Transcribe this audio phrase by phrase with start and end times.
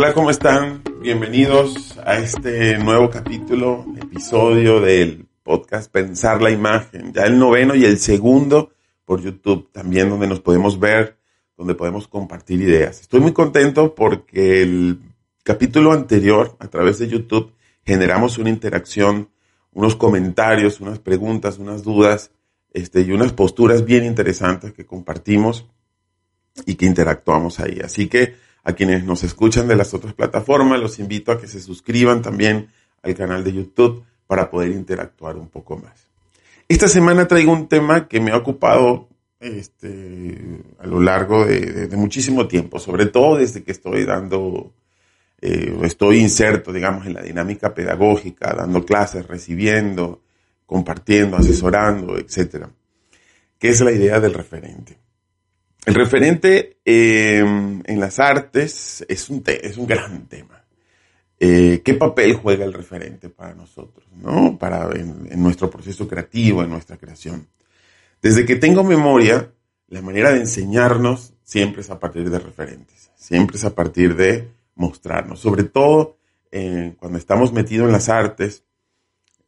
[0.00, 0.84] Hola, ¿cómo están?
[1.02, 7.84] Bienvenidos a este nuevo capítulo, episodio del podcast Pensar la Imagen, ya el noveno y
[7.84, 8.70] el segundo
[9.04, 11.18] por YouTube, también donde nos podemos ver,
[11.56, 13.00] donde podemos compartir ideas.
[13.00, 15.00] Estoy muy contento porque el
[15.42, 17.52] capítulo anterior, a través de YouTube,
[17.84, 19.30] generamos una interacción,
[19.72, 22.30] unos comentarios, unas preguntas, unas dudas
[22.72, 25.66] este, y unas posturas bien interesantes que compartimos
[26.66, 27.80] y que interactuamos ahí.
[27.82, 31.60] Así que a quienes nos escuchan de las otras plataformas, los invito a que se
[31.60, 32.68] suscriban también
[33.02, 36.08] al canal de YouTube para poder interactuar un poco más.
[36.68, 39.08] Esta semana traigo un tema que me ha ocupado
[39.40, 44.72] este, a lo largo de, muchísimo tiempo, sobre todo desde que estoy dando,
[45.40, 50.20] eh, estoy inserto, digamos, en la dinámica pedagógica, dando clases, recibiendo,
[50.66, 52.68] compartiendo, asesorando, etcétera,
[53.58, 54.98] que es la idea del referente.
[55.88, 60.62] El referente eh, en las artes es un, es un gran tema.
[61.40, 64.58] Eh, ¿Qué papel juega el referente para nosotros, ¿no?
[64.58, 67.48] Para, en, nuestro proceso creativo, en nuestra creación?
[68.20, 69.50] Desde que tengo memoria,
[69.86, 74.46] la manera de enseñarnos siempre es a partir de referentes, siempre es a partir de
[74.74, 76.18] mostrarnos, sobre todo
[76.52, 78.62] eh, cuando estamos metidos en las artes,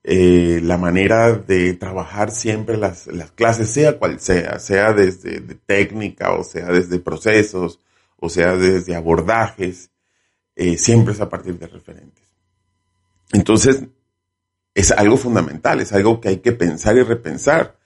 [0.02, 6.32] eh, la manera de trabajar siempre las, las, clases, sea cual sea, sea desde técnica
[6.32, 7.80] o sea desde procesos
[8.16, 9.90] o sea desde abordajes,
[10.56, 12.24] eh, siempre es a partir de referentes.
[13.32, 13.84] Entonces,
[14.74, 17.78] es algo fundamental, es algo que hay que pensar y repensar.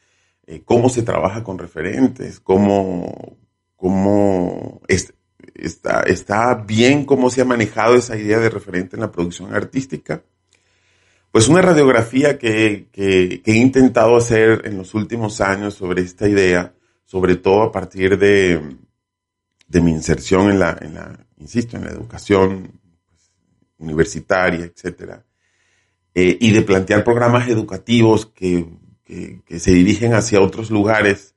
[0.47, 3.39] Eh, cómo se trabaja con referentes, cómo,
[3.77, 9.55] cómo está, está bien cómo se ha manejado esa idea de referente en la producción
[9.55, 10.22] artística
[11.34, 16.75] pues una radiografía que, he intentado hacer en los últimos años sobre esta idea,
[17.05, 18.61] sobre todo a partir de,
[19.69, 20.78] mi inserción en la,
[21.39, 22.78] insisto, en la educación
[23.09, 23.33] pues,
[23.78, 25.25] universitaria, etcétera,
[26.15, 28.69] eh, y de plantear programas educativos que,
[29.05, 31.34] se dirigen hacia otros lugares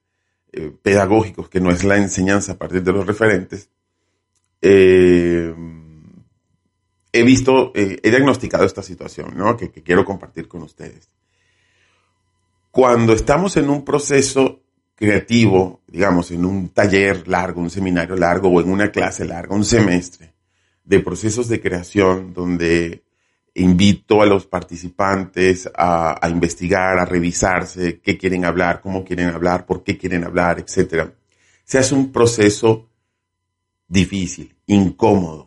[0.52, 3.72] eh, pedagógicos, que no es la enseñanza a partir de los referentes,
[4.62, 5.56] eh,
[7.12, 9.56] he visto, eh, he diagnosticado esta situación, ¿no?
[9.58, 11.10] Que, quiero compartir con ustedes.
[12.72, 14.62] Cuando estamos en un proceso
[14.96, 19.64] creativo, digamos, en un taller largo, un seminario largo o en una clase larga, un
[19.64, 20.34] semestre
[20.84, 23.04] de procesos de creación donde
[23.54, 29.66] invito a los participantes a, a, investigar, a revisarse qué quieren hablar, cómo quieren hablar,
[29.66, 31.10] por qué quieren hablar, etc.
[31.64, 32.90] Se hace un proceso
[33.88, 35.47] difícil, incómodo,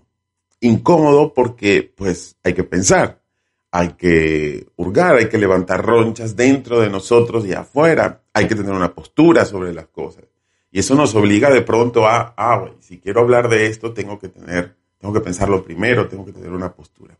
[0.60, 3.22] incómodo porque pues hay que pensar,
[3.70, 8.72] hay que hurgar, hay que levantar ronchas dentro de nosotros y afuera, hay que tener
[8.72, 10.24] una postura sobre las cosas.
[10.70, 14.28] Y eso nos obliga de pronto a, ah, si quiero hablar de esto, tengo que
[14.28, 17.18] tener, tengo que pensarlo primero, tengo que tener una postura.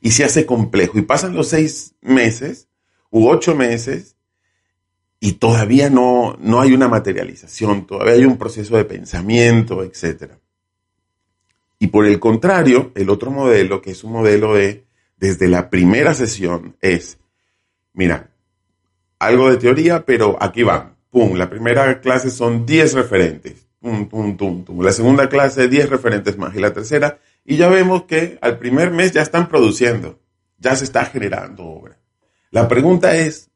[0.00, 0.98] Y se hace complejo.
[0.98, 2.68] Y pasan los seis meses
[3.10, 4.16] u ocho meses
[5.20, 10.38] y todavía no, no hay una materialización, todavía hay un proceso de pensamiento, etcétera.
[11.78, 14.84] Y por el contrario, el otro modelo, que es un modelo de
[15.16, 17.18] desde la primera sesión, es,
[17.92, 18.30] mira,
[19.18, 20.96] algo de teoría, pero aquí va.
[21.10, 23.66] Pum, la primera clase son 10 referentes.
[23.80, 24.80] Pum, pum, pum, pum.
[24.82, 26.54] La segunda clase, 10 referentes más.
[26.54, 30.18] Y la tercera, y ya vemos que al primer mes ya están produciendo,
[30.58, 31.98] ya se está generando obra.
[32.50, 33.50] La pregunta es,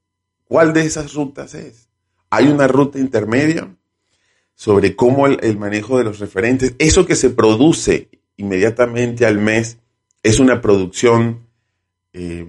[0.45, 1.89] ¿cuál de esas rutas es?
[2.31, 3.75] ¿Hay una ruta intermedia?
[4.59, 9.79] Sobre cómo el, manejo de los referentes, eso que se produce inmediatamente al mes,
[10.21, 11.47] es una producción
[12.13, 12.45] eh,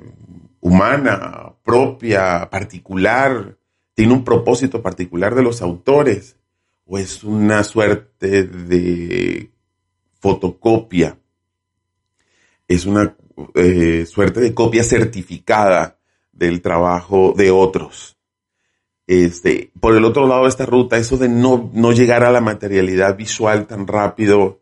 [0.60, 3.60] humana, propia, particular,
[3.94, 6.36] tiene un propósito particular de los autores,
[6.84, 9.52] o es una suerte de
[10.20, 11.16] fotocopia,
[12.68, 13.16] es una
[13.54, 16.00] eh, suerte de copia certificada
[16.32, 18.19] del trabajo de otros.
[19.10, 22.42] Este, por el otro lado de esta ruta, eso de no, no llegar a la
[22.42, 24.62] materialidad visual tan rápido,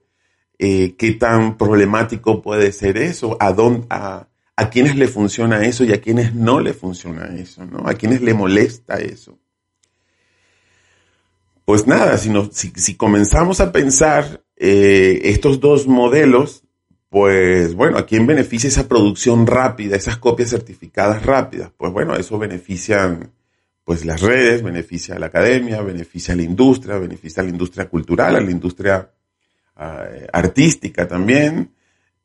[0.58, 5.84] eh, qué tan problemático puede ser eso, a, dónde, a, a quienes le funciona eso
[5.84, 7.90] y a quienes no le funciona eso, ¿no?
[7.90, 9.38] A quienes le molesta eso.
[11.66, 12.32] pues nada, si,
[12.74, 16.64] si, comenzamos a pensar eh, estos dos modelos,
[17.10, 21.74] pues bueno, ¿a quién beneficia esa producción rápida, esas copias certificadas rápidas?
[21.76, 23.20] Pues bueno, eso beneficia
[23.88, 27.88] pues las redes, beneficia a la academia, beneficia a la industria, beneficia a la industria
[27.88, 29.10] cultural, a la industria
[29.78, 31.72] ah, artística también.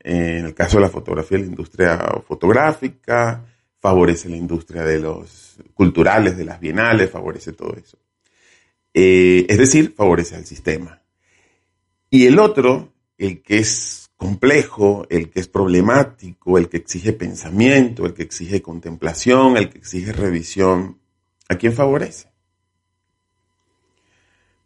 [0.00, 3.44] En el caso de la fotografía, la industria fotográfica,
[3.78, 7.96] favorece la industria de los culturales, de las bienales, favorece todo eso.
[8.92, 11.00] Eh, es decir, favorece al sistema.
[12.10, 18.04] Y el otro, el que es complejo, el que es problemático, el que exige pensamiento,
[18.04, 20.98] el que exige contemplación, el que exige revisión,
[21.52, 22.28] ¿a quién favorece?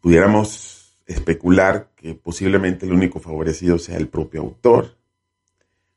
[0.01, 4.97] Pudiéramos especular que posiblemente el único favorecido sea el propio autor,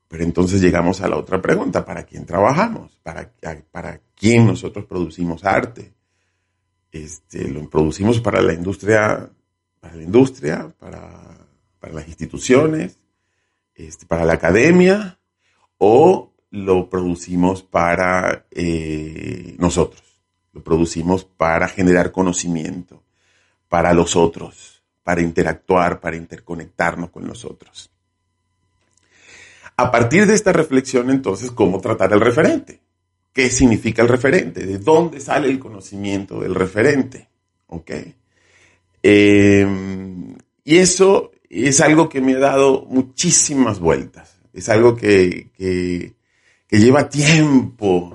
[0.08, 2.98] pero entonces llegamos a la otra pregunta, ¿para quién trabajamos?
[3.02, 5.94] ¿Para, quién nosotros producimos arte?
[6.92, 9.30] este, lo producimos para la industria,
[9.80, 11.46] para la industria, para,
[11.92, 12.98] las instituciones,
[13.74, 15.18] este, para la academia,
[15.78, 20.02] o lo producimos para eh, nosotros,
[20.52, 23.02] lo producimos para generar conocimiento,
[23.68, 27.90] para los otros, para interactuar, para interconectarnos con los otros.
[29.76, 32.80] A partir de esta reflexión, entonces, ¿cómo tratar el referente?
[33.32, 37.28] qué significa el referente, de dónde sale el conocimiento del referente.
[37.68, 37.90] ¿Ok?
[39.02, 44.38] Em, y eso es algo que me ha dado muchísimas vueltas.
[44.52, 46.14] Es algo que, que,
[46.70, 48.14] lleva tiempo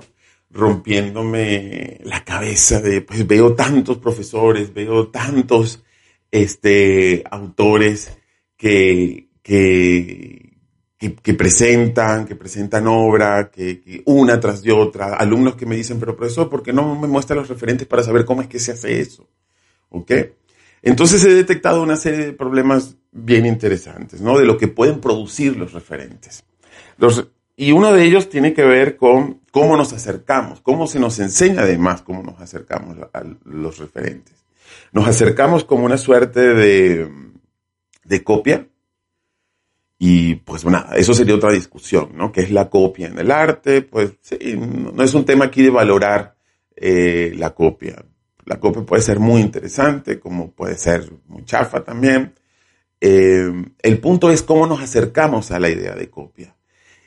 [0.56, 5.84] rompiéndome la cabeza de, pues veo tantos profesores, veo tantos
[6.30, 8.16] este, autores
[8.56, 10.56] que, que,
[10.98, 16.16] que, presentan, que presentan obra, que, una tras de otra, alumnos que me dicen, pero
[16.16, 19.00] profesor, ¿por qué no me muestra los referentes para saber cómo es que se hace
[19.00, 19.28] eso?
[19.90, 20.10] ¿Ok?
[20.82, 24.38] Entonces he detectado una serie de problemas bien interesantes, ¿no?
[24.38, 26.44] De lo que pueden producir los referentes.
[26.96, 31.18] Los, y uno de ellos tiene que ver con cómo nos acercamos, cómo se nos
[31.18, 34.34] enseña además cómo nos acercamos a los referentes.
[34.92, 37.10] Nos acercamos como una suerte de,
[38.04, 38.68] de copia,
[39.98, 42.32] y pues bueno, eso sería otra discusión, ¿no?
[42.32, 43.80] ¿Qué es la copia en el arte?
[43.80, 44.18] Pues
[44.58, 46.36] no es un tema aquí de valorar
[46.76, 48.04] eh, la copia.
[48.44, 52.34] La copia puede ser muy interesante, como puede ser muy chafa también.
[53.00, 53.50] Eh,
[53.80, 56.54] el punto es cómo nos acercamos a la idea de copia.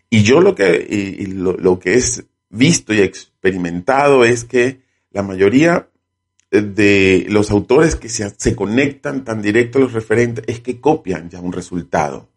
[0.09, 4.81] Y yo lo que, lo, que es visto y experimentado es que
[5.11, 5.89] la mayoría
[6.51, 11.29] de los autores que se, se conectan tan directo a los referentes es que copian
[11.29, 12.29] ya un resultado.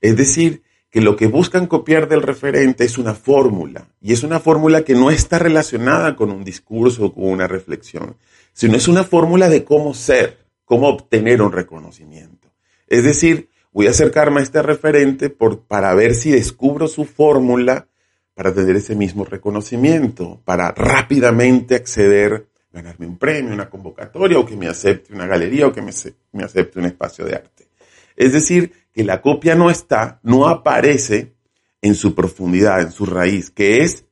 [0.00, 0.62] Es decir,
[0.94, 4.94] que lo que buscan copiar del referente es una fórmula, y es una fórmula que
[4.94, 8.16] no está relacionada con un discurso o con una reflexión,
[8.52, 12.52] sino es una fórmula de cómo ser, cómo obtener un reconocimiento.
[12.86, 17.88] Es decir, voy a acercarme a este referente por, para ver si descubro su fórmula
[18.34, 24.56] para tener ese mismo reconocimiento, para rápidamente acceder, ganarme un premio, una convocatoria, o que
[24.56, 25.92] me acepte una galería, o que me,
[26.32, 27.68] me acepte un espacio de arte.
[28.16, 31.34] Es decir, que la copia no está, no aparece
[31.80, 34.06] en su profundidad, en su raíz, que es,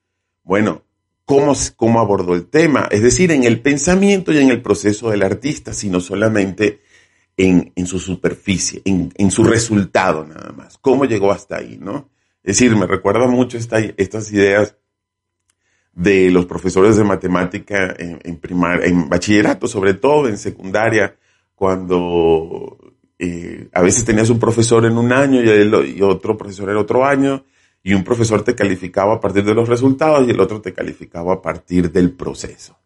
[0.44, 0.82] bueno,
[1.24, 5.22] cómo, cómo abordó el tema, es decir, en el pensamiento y en el proceso del
[5.22, 6.80] artista, sino solamente
[7.36, 12.10] en, su superficie, en, su resultado nada más, cómo llegó hasta ahí, ¿no?
[12.42, 14.76] Es decir, me recuerda mucho estas ideas
[15.92, 21.16] de los profesores de matemática en, en, bachillerato, sobre todo en secundaria,
[21.54, 22.78] cuando
[23.18, 27.44] eh, a veces tenías un profesor en un año y, otro profesor en otro año,
[27.82, 31.34] y un profesor te calificaba a partir de los resultados y el otro te calificaba
[31.34, 32.78] a partir del proceso.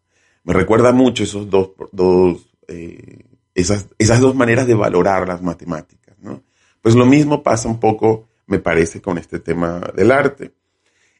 [0.43, 3.23] Me recuerda mucho esos dos, dos eh,
[3.53, 6.15] esas, esas dos maneras de valorar las matemáticas.
[6.19, 6.43] ¿no?
[6.81, 10.53] Pues lo mismo pasa un poco, me parece, con este tema del arte.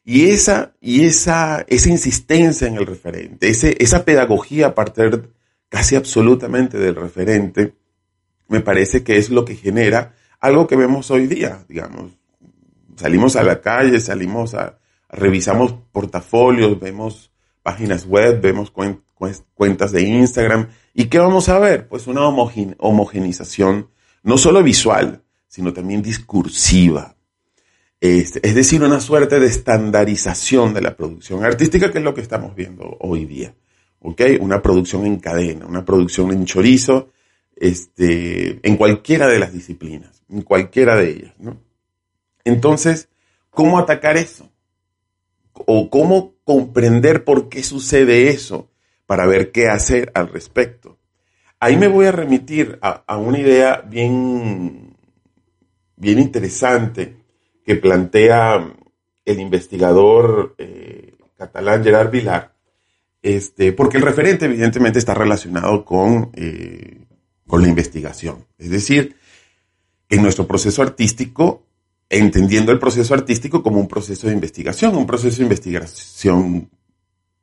[0.04, 5.30] Y esa, y esa, esa insistencia en el referente, ese, esa pedagogía a partir
[5.68, 7.74] casi absolutamente del referente,
[8.48, 12.12] me parece que es lo que genera algo que vemos hoy día, digamos.
[12.96, 14.78] Salimos a la calle, salimos a,
[15.10, 17.30] revisamos portafolios, vemos
[17.62, 18.72] páginas web, vemos
[19.54, 20.68] cuentas de Instagram.
[20.94, 21.86] ¿Y qué vamos a ver?
[21.88, 23.90] Pues una homogenización,
[24.22, 27.17] no solo visual, sino también discursiva.
[28.00, 32.20] Este, es decir, una suerte de estandarización de la producción artística, que es lo que
[32.20, 33.54] estamos viendo hoy día.
[34.40, 37.10] Una producción en cadena, una producción en chorizo,
[37.56, 41.34] este, en cualquiera de las disciplinas, en cualquiera de ellas.
[41.38, 41.60] ¿no?
[42.44, 43.08] Entonces,
[43.50, 44.48] ¿cómo atacar eso?
[45.52, 48.70] ¿O cómo comprender por qué sucede eso
[49.06, 50.98] para ver qué hacer al respecto?
[51.58, 54.96] Ahí me voy a remitir a, una idea bien,
[55.96, 57.17] bien interesante
[57.68, 58.66] que plantea
[59.26, 62.54] el investigador eh, catalán Gerard Vilar,
[63.20, 67.04] este, porque el referente evidentemente está relacionado con, eh,
[67.46, 68.46] con la investigación.
[68.56, 69.16] Es decir,
[70.08, 71.66] en nuestro proceso artístico,
[72.08, 76.70] entendiendo el proceso artístico como un proceso de investigación, un proceso de investigación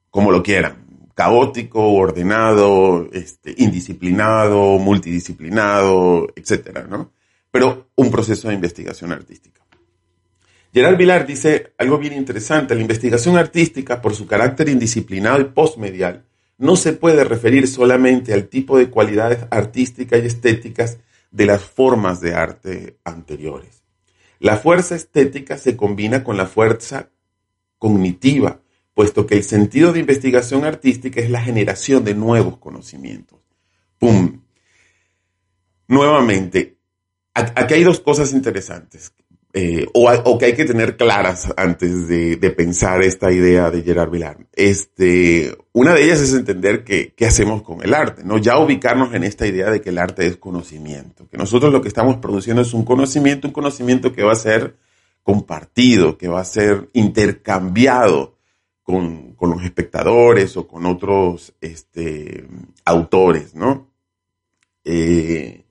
[0.10, 7.12] como lo quieran, caótico, ordenado, este, indisciplinado, multidisciplinado, etcétera, ¿no?
[7.52, 9.65] Pero un proceso de investigación artística.
[10.76, 16.26] Gerard Vilar dice algo bien interesante, la investigación artística, por su carácter indisciplinado y postmedial,
[16.58, 20.98] no se puede referir solamente al tipo de cualidades artísticas y estéticas
[21.32, 23.84] de las formas de arte anteriores.
[24.40, 27.10] La fuerza estética se combina con la fuerza
[27.78, 28.60] cognitiva,
[28.94, 33.40] puesto que el sentido de investigación artística es la generación de nuevos conocimientos.
[33.98, 34.42] ¡Pum!
[35.88, 36.80] Nuevamente,
[37.34, 39.14] aquí hay dos cosas interesantes,
[39.58, 44.38] eh, o, que hay que tener claras antes de, pensar esta idea de Gerard Vilar.
[44.52, 48.38] Este, una de ellas es entender qué hacemos con el arte, ¿no?
[48.38, 51.88] Ya ubicarnos en esta idea de que el arte es conocimiento, que nosotros lo que
[51.88, 54.76] estamos produciendo es un conocimiento, un conocimiento que va a ser
[55.24, 58.36] compartido, que va a ser intercambiado
[58.84, 62.46] con, los espectadores o con otros este,
[62.84, 63.90] autores, ¿no?
[64.84, 65.65] Eh,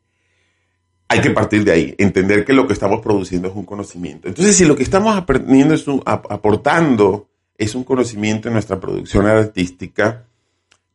[1.08, 4.28] hay que partir de ahí, entender que lo que estamos produciendo es un conocimiento.
[4.28, 10.26] Entonces, si lo que estamos aprendiendo es aportando es un conocimiento en nuestra producción artística,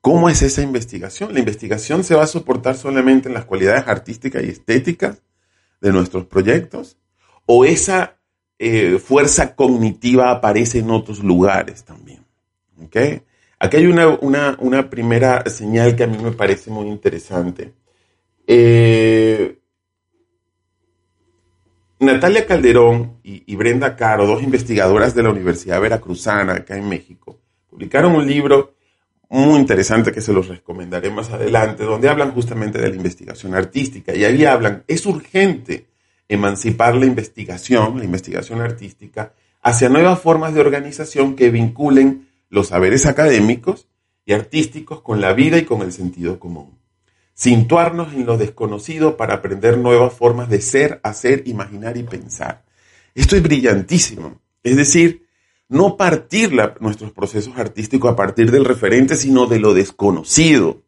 [0.02, 1.34] ¿cómo es esa investigación?
[1.34, 5.22] La investigación se va a soportar solamente en las cualidades artísticas y estéticas
[5.80, 6.98] de nuestros proyectos,
[7.46, 8.18] o esa
[8.58, 12.26] eh, fuerza cognitiva aparece en otros lugares también.
[12.84, 13.22] ¿okay?
[13.58, 17.74] Aquí hay una, primera señal que a mí me parece muy interesante.
[18.46, 19.59] Eh,
[22.00, 28.16] Natalia Calderón y, Brenda Caro, dos investigadoras de la Universidad Veracruzana acá en México, publicaron
[28.16, 28.76] un libro
[29.30, 34.16] muy interesante que se los recomendaré más adelante, donde hablan justamente de la investigación artística.
[34.16, 35.88] Y ahí hablan, es urgente
[36.30, 43.06] emancipar la investigación, la investigación artística, hacia nuevas formas de organización que vinculen los saberes
[43.08, 43.88] académicos
[44.26, 46.80] y artísticos con la vida y con el sentido común.
[47.40, 52.66] Situarnos en lo desconocido para aprender nuevas formas de ser, hacer, imaginar y pensar.
[53.16, 54.42] Esto es brillantísimo.
[54.62, 55.26] Es decir,
[55.70, 60.84] no partir nuestros procesos artísticos a partir del referente, sino de lo desconocido,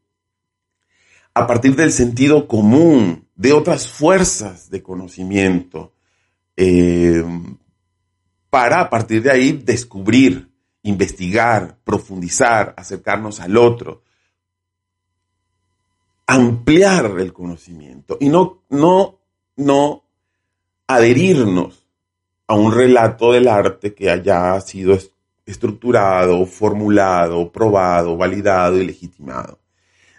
[1.33, 5.93] a partir del sentido común, de otras fuerzas de conocimiento,
[6.57, 7.23] eh,
[8.49, 10.49] para a partir de ahí descubrir,
[10.83, 14.03] investigar, profundizar, acercarnos al otro,
[16.31, 19.19] ampliar el conocimiento y no, no,
[19.57, 20.05] no
[20.87, 21.85] adherirnos
[22.47, 24.97] a un relato del arte que haya sido
[25.45, 29.59] estructurado, formulado, probado, validado y legitimado.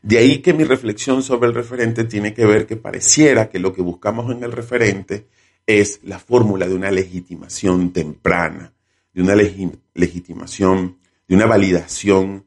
[0.02, 3.72] De ahí que mi reflexión sobre el referente tiene que ver que pareciera que lo
[3.72, 5.28] que buscamos en el referente
[5.66, 8.74] es la fórmula de una legitimación temprana,
[9.14, 12.44] de una legitimación, de una validación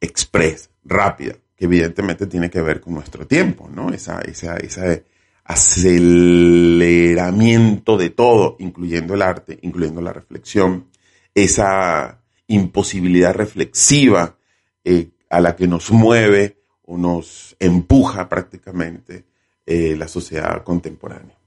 [0.00, 3.90] express, rápida, que evidentemente tiene que ver con nuestro tiempo, ¿no?
[3.90, 5.06] Esa, esa, ese
[5.44, 10.88] aceleramiento de todo, incluyendo el arte, incluyendo la reflexión,
[11.34, 14.36] esa imposibilidad reflexiva
[14.84, 19.24] eh, a la que nos mueve o nos empuja prácticamente
[19.64, 21.38] eh, la sociedad contemporánea.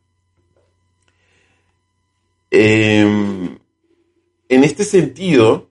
[2.51, 3.59] Em,
[4.49, 5.69] en este sentido,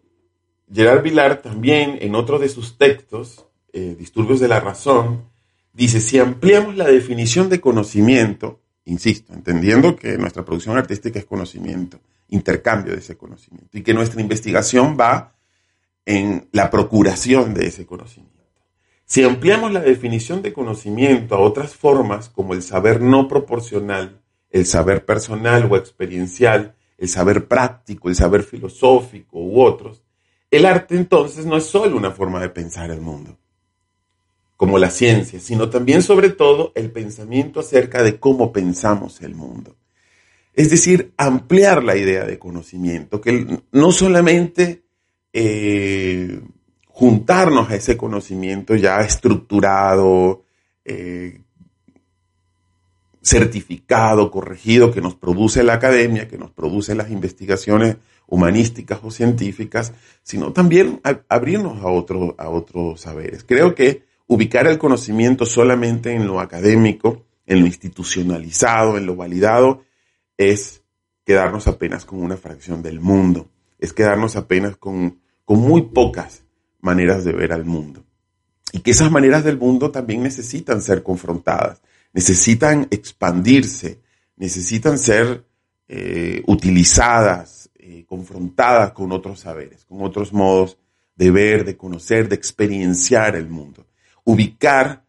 [0.73, 5.25] Gerard Vilar también en otro de sus textos, eh, Disturbios de la Razón,
[5.73, 12.01] dice, si ampliamos la definición de conocimiento, insisto, entendiendo que nuestra producción artística es conocimiento,
[12.29, 15.35] intercambio de ese conocimiento, y que nuestra investigación va
[16.05, 18.39] en la procuración de ese conocimiento.
[19.05, 24.21] Si ampliamos la definición de conocimiento a otras formas como el saber no proporcional,
[24.51, 30.03] el saber personal o experiencial, el saber práctico, el saber filosófico u otros,
[30.51, 33.39] el arte entonces no es solo una forma de pensar el mundo,
[34.59, 39.77] como la ciencia, sino también sobre todo el pensamiento acerca de cómo pensamos el mundo.
[40.53, 44.83] Es decir, ampliar la idea de conocimiento, que no solamente
[45.33, 46.41] eh,
[46.89, 50.43] juntarnos a ese conocimiento ya estructurado,
[50.85, 51.41] eh,
[53.23, 57.97] certificado, corregido, que nos produce la academia, que nos produce las investigaciones
[58.27, 59.93] humanísticas o científicas,
[60.25, 63.45] sino también abrirnos a, a otros saberes.
[63.45, 69.83] Creo que ubicar el conocimiento solamente en lo académico, en lo institucionalizado, en lo validado,
[70.37, 70.83] es
[71.25, 76.45] quedarnos apenas con una fracción del mundo, es quedarnos apenas con, con muy pocas
[76.81, 78.05] maneras de ver al mundo.
[78.73, 81.81] Y que esas maneras del mundo también necesitan ser confrontadas,
[82.13, 84.01] necesitan expandirse,
[84.37, 85.45] necesitan ser
[85.89, 90.77] eh, utilizadas, eh, confrontadas con otros saberes, con otros modos
[91.17, 93.88] de ver, de conocer, de experienciar el mundo.
[94.29, 95.05] Ubicar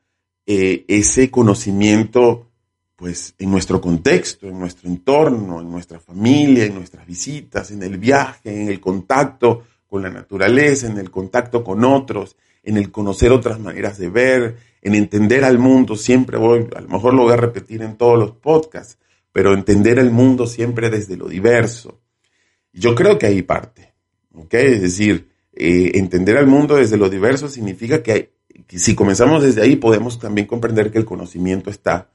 [0.46, 2.48] eh, ese conocimiento
[2.96, 7.98] pues en nuestro contexto, en nuestro entorno, en nuestra familia, en nuestras visitas, en el
[7.98, 13.32] viaje, en el contacto con la naturaleza, en el contacto con otros, en el conocer
[13.32, 15.96] otras maneras de ver, en entender al mundo.
[15.96, 18.98] Siempre voy, a lo mejor lo voy a repetir en todos los podcasts,
[19.32, 22.00] pero entender el mundo siempre desde lo diverso.
[22.72, 23.94] Yo creo que ahí parte,
[24.34, 24.54] ¿ok?
[24.54, 29.62] Es decir, eh, entender al mundo desde lo diverso significa que, que si comenzamos desde
[29.62, 32.10] ahí podemos también comprender que el conocimiento está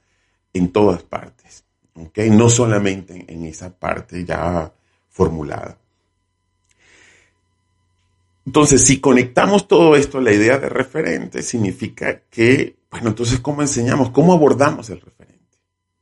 [0.53, 2.19] en todas partes, ¿ok?
[2.31, 4.73] No solamente en esa parte ya
[5.09, 5.79] formulada.
[8.47, 13.63] Entonces, si conectamos todo esto a la idea de referente, significa que, bueno, entonces, ¿cómo
[13.63, 14.11] enseñamos?
[14.11, 15.59] ¿Cómo abordamos el referente?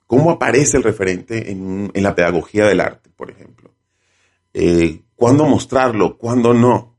[0.07, 3.71] ¿Cómo aparece el referente en, la pedagogía del arte, por ejemplo?
[4.53, 6.19] Eh, ¿Cuándo mostrarlo?
[6.19, 6.92] ¿Cuándo no?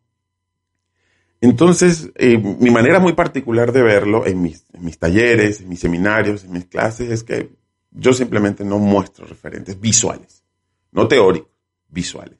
[1.44, 4.64] Entonces, eh, mi manera muy particular de verlo en mis,
[4.98, 7.50] talleres, en mis seminarios, en mis clases, es que
[7.92, 10.46] yo simplemente no muestro referentes visuales,
[10.94, 11.52] no teóricos,
[11.90, 12.38] visuales.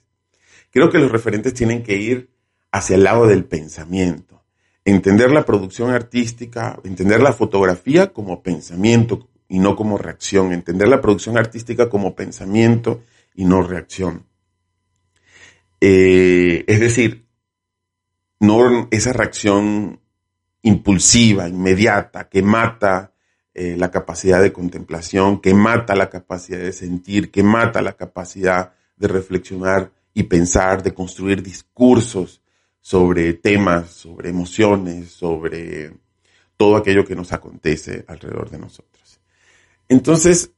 [0.72, 2.30] Creo que los referentes tienen que ir
[2.72, 4.42] hacia el lado del pensamiento,
[4.86, 11.02] entender la producción artística, entender la fotografía como pensamiento y no como reacción, entender la
[11.02, 13.04] producción artística como pensamiento
[13.36, 14.28] y no reacción.
[15.82, 17.23] Eh, es decir,
[18.40, 20.00] no esa reacción
[20.62, 23.14] impulsiva, inmediata, que mata
[23.54, 28.74] eh, la capacidad de contemplación, que mata la capacidad de sentir, que mata la capacidad
[28.96, 32.42] de reflexionar y pensar, de construir discursos
[32.80, 35.94] sobre temas, sobre emociones, sobre
[36.58, 39.20] todo aquello que nos acontece alrededor de nosotros.
[39.88, 40.52] Entonces,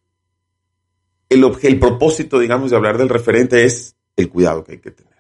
[1.30, 5.14] el, el propósito, digamos, de hablar del referente es el cuidado que hay que tener.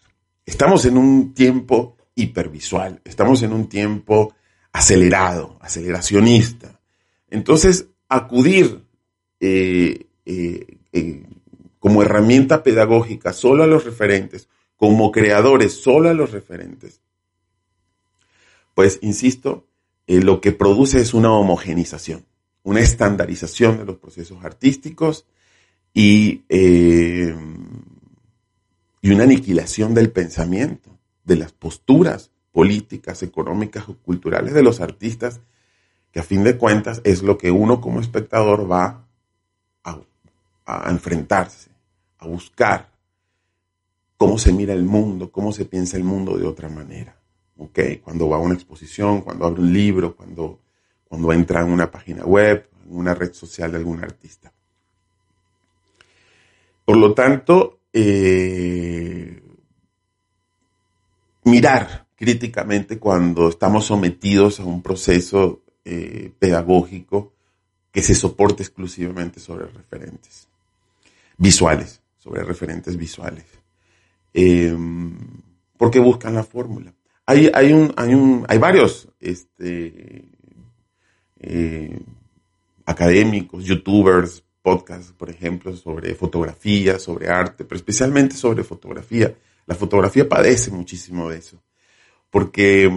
[0.45, 3.01] Estamos en un tiempo hipervisual.
[3.03, 4.33] Estamos en un tiempo
[4.71, 6.79] acelerado, aceleracionista.
[7.29, 8.81] Entonces, acudir
[9.39, 11.23] eh, eh, eh,
[11.79, 17.01] como herramienta pedagógica solo a los referentes, como creadores solo a los referentes,
[18.73, 19.67] pues, insisto,
[20.07, 22.25] lo que produce es una homogenización,
[22.63, 25.25] una estandarización de los procesos artísticos
[25.93, 27.31] y, y
[29.11, 30.95] una aniquilación del pensamiento
[31.25, 35.41] de las posturas políticas, económicas o culturales de los artistas,
[36.11, 39.05] que a fin de cuentas es lo que uno como espectador va
[40.67, 41.69] a, enfrentarse,
[42.17, 42.89] a buscar
[44.17, 47.15] cómo se mira el mundo, cómo se piensa el mundo de otra manera.
[48.03, 50.59] Cuando va a una exposición, cuando abre un libro, cuando,
[51.07, 54.51] cuando entra en una página web, en una red social de algún artista.
[56.85, 59.44] Por lo tanto, eh,
[61.45, 67.33] mirar críticamente cuando estamos sometidos a un proceso eh, pedagógico
[67.91, 70.47] que se soporte exclusivamente sobre referentes
[71.37, 73.45] visuales, sobre referentes visuales.
[74.33, 75.15] Em,
[75.77, 76.93] porque buscan la fórmula.
[77.25, 80.25] Hay, hay, un, hay, un, hay varios este,
[81.39, 81.99] eh,
[82.85, 89.33] académicos, youtubers, podcasts, por ejemplo, sobre fotografía, sobre arte, pero especialmente sobre fotografía
[89.65, 91.61] la fotografía padece muchísimo de eso,
[92.29, 92.91] porque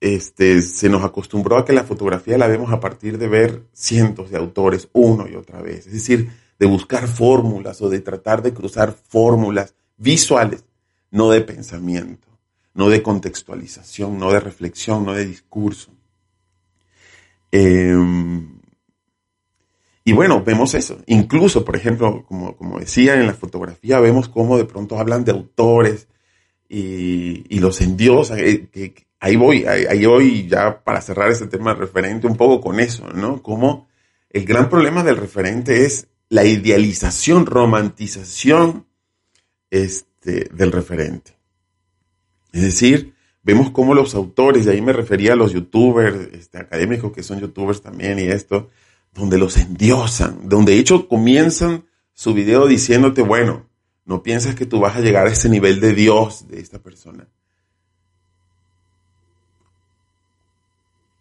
[0.00, 4.30] este, se nos acostumbró a que la fotografía la vemos a partir de ver cientos
[4.30, 8.52] de autores uno y otra vez, es decir, de buscar fórmulas o de tratar de
[8.52, 10.64] cruzar fórmulas visuales,
[11.10, 12.28] no de pensamiento,
[12.74, 15.90] no de contextualización, no de reflexión, no de discurso.
[17.50, 18.57] Em,
[20.08, 20.96] y bueno, vemos eso.
[21.04, 25.32] Incluso, por ejemplo, como, como decía en la fotografía, vemos cómo de pronto hablan de
[25.32, 26.08] autores
[26.66, 28.38] y, los endiosan.
[28.38, 33.06] Eh, ahí voy, ahí, voy ya para cerrar este tema referente un poco con eso,
[33.12, 33.42] ¿no?
[33.42, 33.86] Como
[34.30, 38.86] el gran problema del referente es la idealización, romantización
[39.68, 41.36] este, del referente.
[42.50, 47.12] Es decir, vemos cómo los autores, y ahí me refería a los youtubers, este, académicos
[47.12, 48.70] que son youtubers también y esto,
[49.18, 53.66] donde los endiosan, donde de hecho comienzan su video diciéndote, bueno,
[54.04, 57.28] no pienses que tú vas a llegar a ese nivel de Dios de esta persona.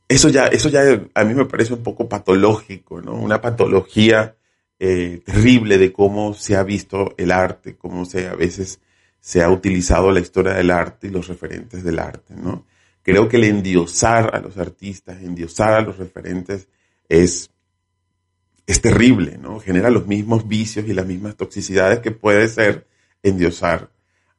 [0.07, 0.81] eso ya, eso ya
[1.13, 3.13] a mí me parece un poco patológico, ¿no?
[3.13, 4.35] Una patología
[4.79, 8.79] eh, terrible de cómo se ha visto el arte, cómo se a veces
[9.19, 12.65] se ha utilizado la historia del arte y los referentes del arte, ¿no?
[13.03, 16.67] Creo que el endiosar a los artistas, endiosar a los referentes
[17.09, 17.49] es,
[18.67, 19.59] es terrible, ¿no?
[19.59, 22.85] Genera los mismos vicios y las mismas toxicidades que puede ser
[23.23, 23.89] endiosar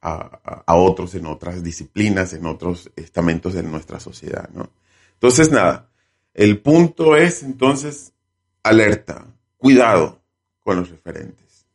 [0.01, 4.69] a, a otros en otras disciplinas, en otros estamentos de nuestra sociedad, ¿no?
[5.13, 5.89] Entonces, nada,
[6.33, 8.13] el punto es entonces
[8.63, 9.25] alerta,
[9.57, 10.21] cuidado
[10.61, 11.65] con los referentes,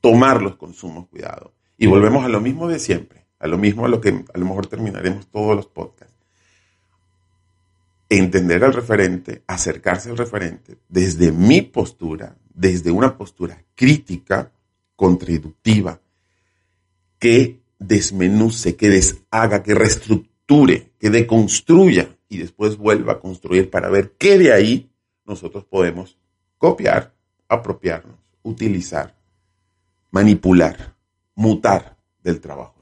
[0.00, 1.52] tomarlos con sumo cuidado.
[1.76, 4.46] Y volvemos a lo mismo de siempre, a lo mismo a lo que a lo
[4.46, 6.17] mejor terminaremos todos los podcasts.
[8.08, 14.50] Entender al referente, acercarse al referente desde mi postura, desde una postura crítica,
[14.96, 16.00] contrainductiva,
[17.18, 24.14] que desmenuce, que deshaga, que reestructure, que deconstruya y después vuelva a construir para ver
[24.18, 24.90] qué de ahí
[25.26, 26.16] nosotros podemos
[26.56, 27.12] copiar,
[27.48, 29.14] apropiarnos, utilizar,
[30.10, 30.94] manipular,
[31.34, 32.77] mutar del trabajo.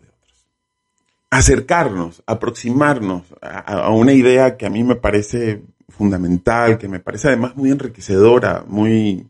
[1.36, 7.54] Acercarnos, aproximarnos a, una idea que a mí me parece fundamental, que me parece además
[7.56, 9.28] muy enriquecedora, muy,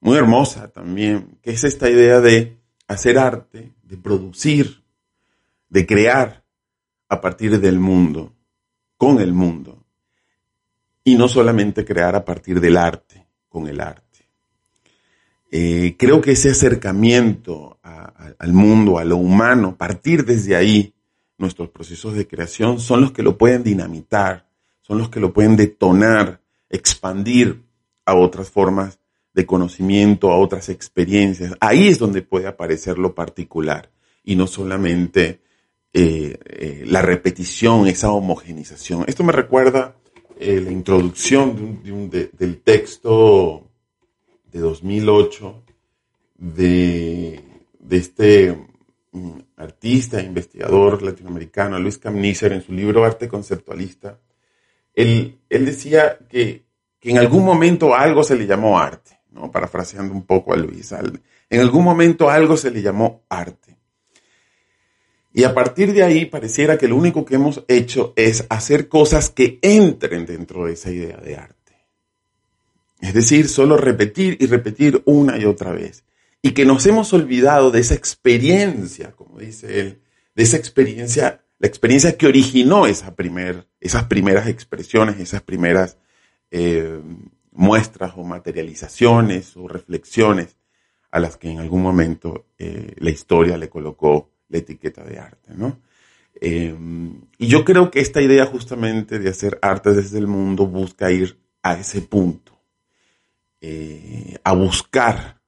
[0.00, 4.82] muy hermosa también, que es esta idea de hacer arte, de producir,
[5.70, 6.44] de crear
[7.08, 8.34] a partir del mundo
[8.98, 9.82] con el mundo
[11.02, 14.28] y no solamente crear a partir del arte, con el arte.
[15.50, 20.92] Eh, creo que ese acercamiento al mundo, a lo humano, partir desde ahí,
[21.42, 24.48] nuestros procesos de creación son los que lo pueden dinamitar,
[24.80, 27.62] son los que lo pueden detonar, expandir
[28.06, 28.98] a otras formas
[29.34, 31.54] de conocimiento, a otras experiencias.
[31.60, 33.90] Ahí es donde puede aparecer lo particular
[34.24, 35.40] y no solamente
[35.92, 39.04] eh, eh, la repetición, esa homogenización.
[39.06, 39.96] Esto me recuerda
[40.38, 43.68] eh, la introducción del texto
[44.50, 45.62] de 2008
[46.38, 47.40] de,
[47.90, 48.71] este mm,
[49.56, 54.18] artista investigador latinoamericano, Luis Camnícer, en su libro Arte Conceptualista.
[54.94, 56.64] Él, él decía que,
[57.02, 59.50] en algún momento algo se le llamó arte, ¿no?
[59.50, 60.92] parafraseando un poco a Luis.
[60.92, 63.76] en algún momento algo se le llamó arte.
[65.34, 69.30] Y a partir de ahí pareciera que lo único que hemos hecho es hacer cosas
[69.30, 71.62] que entren dentro de esa idea de arte.
[73.00, 76.04] Es decir, solo repetir y repetir una y otra vez.
[76.42, 80.02] Y que nos hemos olvidado de esa experiencia, como dice él,
[80.34, 85.96] de esa experiencia, la experiencia que originó esa primer, esas primeras expresiones, esas primeras
[86.50, 87.00] eh,
[87.52, 90.56] muestras o materializaciones o reflexiones
[91.12, 95.52] a las que en algún momento eh, la historia le colocó la etiqueta de arte,
[95.54, 95.78] ¿no?
[96.40, 96.74] Eh,
[97.38, 101.38] y yo creo que esta idea justamente de hacer arte desde el mundo busca ir
[101.62, 102.58] a ese punto,
[104.42, 105.41] a buscar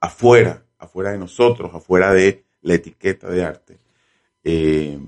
[0.00, 3.78] afuera, afuera de nosotros, afuera de la etiqueta de arte,
[4.44, 4.98] eh,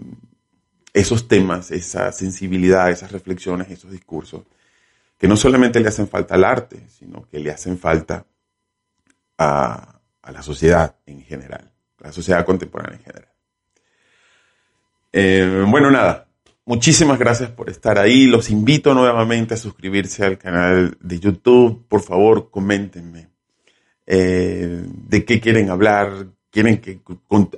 [0.93, 4.43] esos temas, esa sensibilidad, esas reflexiones, esos discursos,
[5.19, 8.25] que no solamente le hacen falta al arte, sino que le hacen falta
[9.39, 11.71] a la sociedad en general
[12.01, 13.29] la sociedad contemporánea en general.
[15.13, 16.29] Eh, bueno, nada,
[16.65, 18.27] muchísimas gracias por estar ahí.
[18.27, 21.85] Los invito nuevamente a suscribirse al canal de YouTube.
[21.89, 23.29] Por favor, coméntenme
[24.07, 26.27] eh, de qué quieren hablar.
[26.51, 27.01] ¿Quieren que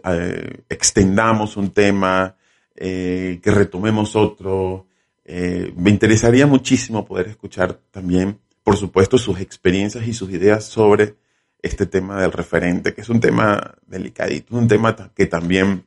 [0.05, 2.37] eh, extendamos un tema?
[2.74, 4.87] que retomemos otro?
[5.24, 11.14] me interesaría muchísimo poder escuchar también, por supuesto, sus experiencias y sus ideas sobre
[11.62, 15.85] este tema del referente, que es un tema delicadito, un tema que también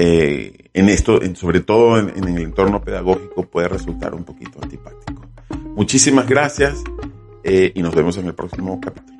[0.00, 5.26] eh, en esto, sobre todo en, el entorno pedagógico, puede resultar un poquito antipático.
[5.74, 6.82] Muchísimas gracias
[7.42, 9.17] eh, y nos vemos en el próximo capítulo.